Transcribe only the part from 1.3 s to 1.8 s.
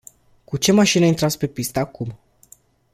pe pistă